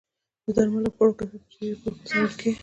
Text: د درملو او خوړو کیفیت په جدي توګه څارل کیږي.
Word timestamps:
د 0.45 0.47
درملو 0.55 0.89
او 0.91 0.93
خوړو 0.95 1.13
کیفیت 1.17 1.31
په 1.33 1.51
جدي 1.51 1.73
توګه 1.83 2.01
څارل 2.07 2.31
کیږي. 2.39 2.51